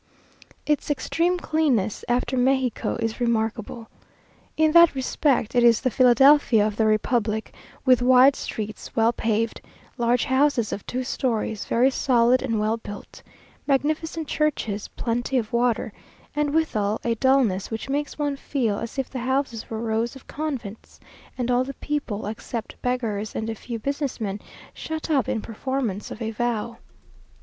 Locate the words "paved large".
9.13-10.25